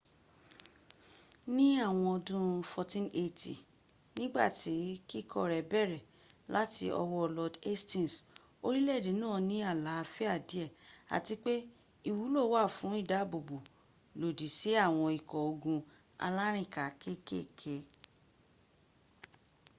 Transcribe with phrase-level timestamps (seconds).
[1.55, 3.53] ní àwọn ọdún 1480
[4.17, 4.73] nígbàtí
[5.09, 6.05] kíkọ́ rẹ bẹ̀rẹ̀
[6.53, 8.13] láti ọwọ́ lord hastings
[8.67, 10.65] orílè-èdè náà ní àlàáfíà díè
[11.15, 11.53] àti pe
[12.09, 13.57] ìwúlò wà fún ìdábòbò
[14.19, 15.79] lòdì sí àwọn ikọ́ ogun
[16.25, 17.73] alárìnká kékèké